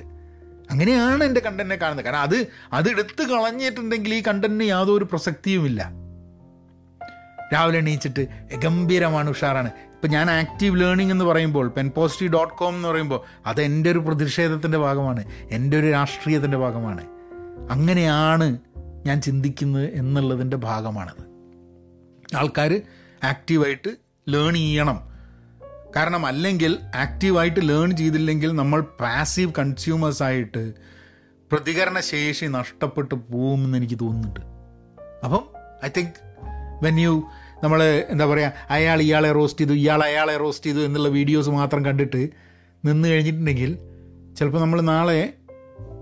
[0.71, 2.05] അങ്ങനെയാണ് എന്റെ കണ്ടന്റിനെ കാണുന്നത്.
[2.05, 6.06] കാരണം അത് അത് എടുത്ത് കളഞ്ഞിട്ടുണ്ടെങ്കിൽ ഈ കണ്ടന്റിന് യാതൊരു പ്രസക്തിയുമില്ല.
[7.55, 8.29] രാവിലെ എണീച്ചിട്ട്
[8.65, 9.67] ഗംഭീരമാണ് ഉഷാറാണ്.
[9.67, 13.99] ഇപ്പം ഞാൻ ആക്റ്റീവ് ലേണിംഗ് എന്ന് പറയുമ്പോൾ പെൻ പോസിറ്റീവ് ഡോട്ട് കോം എന്ന് പറയുമ്പോൾ അത് എന്റെ ഒരു
[13.99, 17.07] പ്രതിഷേധത്തിന്റെ ഭാഗമാണ് എന്റെ ഒരു രാഷ്ട്രീയത്തിന്റെ ഭാഗമാണ്.
[17.71, 18.59] അങ്ങനെയാണ്
[19.07, 21.27] ഞാൻ ചിന്തിക്കുന്നത് എന്നുള്ളതിന്റെ ഭാഗമാണത്.
[22.37, 22.81] ആൾക്കാർ
[23.25, 23.97] ആക്റ്റീവായിട്ട്
[24.29, 25.01] ലേൺ ചെയ്യണം.
[25.97, 30.73] കാരണം അല്ലെങ്കിൽ ആക്റ്റീവായിട്ട് ലേൺ ചെയ്തില്ലെങ്കിൽ നമ്മൾ പാസീവ് കൺസ്യൂമേഴ്സായിട്ട്
[31.53, 34.41] പ്രതികരണ ശേഷി നഷ്ടപ്പെട്ടു പോകുമെന്ന് എനിക്ക് തോന്നുന്നുണ്ട്.
[35.25, 35.45] അപ്പം
[35.85, 36.26] ഐ തിങ്ക്
[36.83, 37.23] വെൻ യു
[37.63, 42.29] നമ്മൾ എന്താ പറയുക അയാൾ ഇയാളെ റോസ്റ്റ് ചെയ്തു ഇയാൾ അയാളെ റോസ്റ്റ് ചെയ്തു എന്നുള്ള വീഡിയോസ് മാത്രം കണ്ടിട്ട്
[42.85, 43.79] നിന്ന് കഴിഞ്ഞിട്ടുണ്ടെങ്കിൽ
[44.39, 45.33] ചിലപ്പോൾ നമ്മൾ നാളെ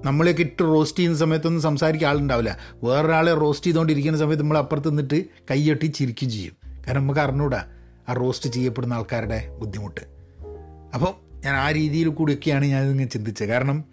[0.05, 2.59] നമ്മളെയൊക്കെ ഇട്ട് റോസ്റ്റ് ചെയ്യുന്ന സമയത്തൊന്നും സംസാരിക്കാൻ ആളുണ്ടാവില്ല.
[2.85, 6.57] വേറൊരാളെ റോസ്റ്റ് ചെയ്തുകൊണ്ടിരിക്കുന്ന സമയത്ത് നമ്മൾ അപ്പുറത്ത് നിന്നിട്ട് കൈയൊട്ടി ചിരിക്കും ചെയ്യും.
[6.87, 7.65] കാരണം നമുക്ക് അറിഞ്ഞൂടാ
[8.09, 10.01] ആ റോസ്റ്റ് ചെയ്യപ്പെടുന്ന ആൾക്കാരുടെ ബുദ്ധിമുട്ട്.
[10.95, 13.49] അപ്പോൾ ഞാൻ ആ രീതിയിൽ കൂടിയൊക്കെയാണ് ഞാനിങ്ങനെ ചിന്തിച്ചത്.
[13.49, 13.85] കാരണം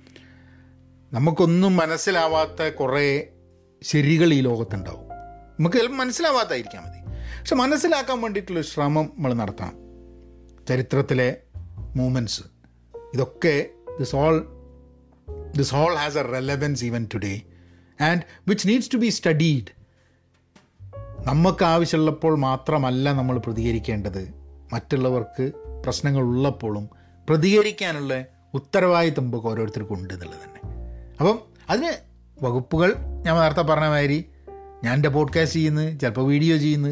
[1.14, 3.28] നമുക്കൊന്നും മനസ്സിലാവാത്ത കുറേ
[3.84, 5.11] ശരികൾ ഈ ലോകത്തുണ്ടാവും.
[5.62, 7.00] നമുക്ക് ചിലപ്പോൾ മനസ്സിലാവാത്തായിരിക്കാം മതി
[7.40, 9.74] പക്ഷെ മനസ്സിലാക്കാൻ വേണ്ടിയിട്ടുള്ള ശ്രമം നമ്മൾ നടത്തണം.
[10.70, 11.38] ചരിത്രത്തിലെ
[11.96, 12.42] മൂമെന്റ്സ്
[13.14, 13.70] ഇതൊക്കെ
[14.00, 14.38] this all
[15.58, 17.42] this all has a relevance even today
[18.02, 19.70] and which needs to be studied
[21.28, 24.34] നമുക്ക് ആവശ്യമുള്ളപ്പോൾ മാത്രമല്ല നമ്മൾ പ്രതികരിക്കേണ്ടത്.
[24.74, 25.52] മറ്റുള്ളവർക്ക്
[25.86, 26.90] പ്രശ്നങ്ങൾ ഉള്ളപ്പോഴും
[27.30, 30.60] പ്രതികരിക്കാനുള്ള ഉത്തരവാദിത്തം നമുക്ക് ഓരോരുത്തർക്കും ഉണ്ട് എന്നുള്ളത് തന്നെ.
[31.20, 31.94] അപ്പം അതിന്
[32.46, 34.26] വകുപ്പുകൾ ഞാൻ നേരത്തെ പറഞ്ഞ മാതിരി
[34.84, 36.90] ഞാൻ എന്റെ പോഡ്കാസ്റ്റ് ചെയ്യുന്നത് ചിലപ്പോൾ വീഡിയോ ചെയ്യുന്നു.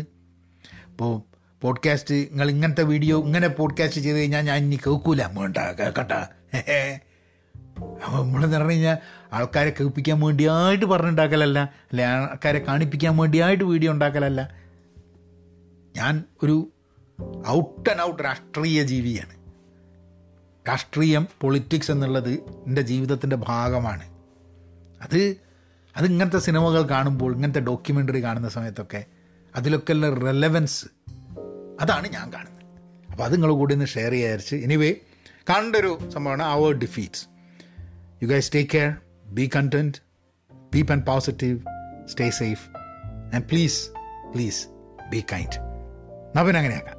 [0.88, 1.22] അപ്പോൾ
[1.62, 5.24] പോഡ്കാസ്റ്റ് നിങ്ങൾ ഇങ്ങനത്തെ വീഡിയോ ഇങ്ങനെ പോഡ്കാസ്റ്റ് ചെയ്ത് കഴിഞ്ഞാൽ ഞാൻ ഇനി കേൾക്കൂല.
[5.24, 6.12] വേണ്ട കേൾക്കട്ട
[7.80, 8.98] അപ്പോൾ നമ്മളെന്ന് പറഞ്ഞു കഴിഞ്ഞാൽ
[9.34, 11.60] ആൾക്കാരെ കേൾപ്പിക്കാൻ വേണ്ടിയായിട്ട് പറഞ്ഞുണ്ടാക്കലല്ല.
[11.60, 14.54] അല്ലെ ആൾക്കാരെ കാണിപ്പിക്കാൻ വേണ്ടിയായിട്ട് വീഡിയോ ഉണ്ടാക്കലല്ല.
[15.96, 16.72] ഞാൻ ഒരു
[17.48, 19.40] ഔട്ട് ആൻഡ് ഔട്ട് രാഷ്ട്രീയ ജീവിയാണ്.
[20.70, 22.32] രാഷ്ട്രീയം പൊളിറ്റിക്സ് എന്നുള്ളത്
[22.68, 24.04] എന്റെ ജീവിതത്തിന്റെ ഭാഗമാണ്.
[25.02, 25.38] അത്
[26.00, 29.06] അത് ഇങ്ങനത്തെ സിനിമകൾ കാണുമ്പോൾ ഇങ്ങനത്തെ ഡോക്യുമെന്ററി കാണുന്ന സമയത്തൊക്കെ
[29.56, 30.86] അതിലൊക്കെ ഉള്ള റെലവൻസ്
[31.82, 32.64] അതാണ് ഞാൻ കാണുന്നത്.
[33.12, 34.96] അപ്പോൾ അത് നിങ്ങൾ കൂടി ഒന്ന് ഷെയർ ചെയ്യാരിച്ച് എനിവേ
[35.50, 37.28] കാണേണ്ട ഒരു സംഭവമാണ് അവർ defeats
[38.24, 38.94] you guys take care
[39.26, 39.98] be content
[40.74, 41.60] be and positive
[42.08, 42.70] stay safe
[43.36, 43.90] and please
[44.34, 44.68] please
[45.10, 45.60] be kind
[46.38, 46.99] നവൻ അങ്ങനെയാക്കാം.